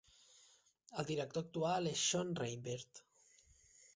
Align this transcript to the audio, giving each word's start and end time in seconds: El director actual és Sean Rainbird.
El 1.01 1.07
director 1.09 1.43
actual 1.43 1.91
és 1.91 2.05
Sean 2.07 2.33
Rainbird. 2.41 3.03